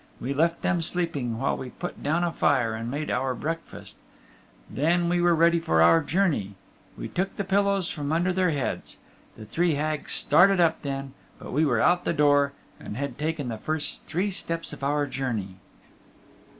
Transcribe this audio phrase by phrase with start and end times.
[0.19, 3.97] We left them sleeping while we put down a fire and made our break fast.
[4.67, 6.55] Then, when we were ready for our journey,
[6.97, 8.97] we took the pillows from under their heads.
[9.37, 13.19] The three Hags started up then, but we were out on the door, and had
[13.19, 15.57] taken the first three steps of our journey.